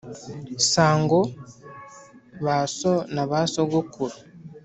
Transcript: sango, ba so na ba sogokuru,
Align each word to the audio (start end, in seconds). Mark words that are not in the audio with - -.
sango, 0.71 1.21
ba 2.43 2.57
so 2.77 2.93
na 3.13 3.23
ba 3.29 3.39
sogokuru, 3.53 4.17